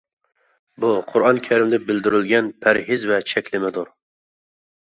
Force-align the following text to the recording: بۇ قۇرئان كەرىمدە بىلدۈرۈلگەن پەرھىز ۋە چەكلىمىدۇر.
بۇ 0.85 0.89
قۇرئان 1.11 1.41
كەرىمدە 1.49 1.79
بىلدۈرۈلگەن 1.89 2.49
پەرھىز 2.65 3.07
ۋە 3.13 3.21
چەكلىمىدۇر. 3.33 3.93